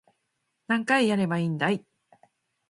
[0.65, 1.85] 何回やればいいんだい